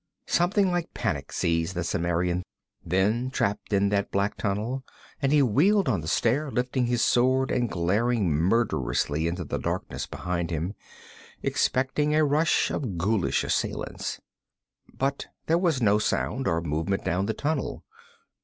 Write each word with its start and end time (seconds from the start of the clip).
Something 0.25 0.71
like 0.71 0.95
panic 0.95 1.31
seized 1.31 1.75
the 1.75 1.83
Cimmerian 1.83 2.41
then, 2.83 3.29
trapped 3.29 3.71
in 3.71 3.89
that 3.89 4.09
black 4.09 4.35
tunnel, 4.35 4.83
and 5.21 5.31
he 5.31 5.43
wheeled 5.43 5.87
on 5.87 6.01
the 6.01 6.07
stair, 6.07 6.49
lifting 6.49 6.87
his 6.87 7.03
sword 7.03 7.51
and 7.51 7.69
glaring 7.69 8.27
murderously 8.27 9.27
into 9.27 9.43
the 9.43 9.59
darkness 9.59 10.07
behind 10.07 10.49
him, 10.49 10.73
expecting 11.43 12.15
a 12.15 12.25
rush 12.25 12.71
of 12.71 12.97
ghoulish 12.97 13.43
assailants. 13.43 14.19
But 14.91 15.27
there 15.45 15.59
was 15.59 15.83
no 15.83 15.99
sound 15.99 16.47
or 16.47 16.61
movement 16.63 17.05
down 17.05 17.27
the 17.27 17.35
tunnel. 17.35 17.83